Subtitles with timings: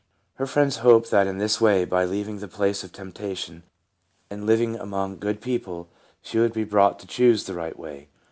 [0.37, 3.61] Her friends hoped that in this way, by leaving the places of temptation,
[4.31, 5.89] and living among good people,
[6.23, 8.07] she would be brought to choose the right way.